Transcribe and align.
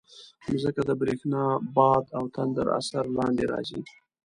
مځکه 0.51 0.81
د 0.85 0.91
برېښنا، 1.01 1.43
باد 1.75 2.03
او 2.17 2.23
تندر 2.35 2.67
اثر 2.79 3.03
لاندې 3.17 3.43
راځي. 3.51 3.81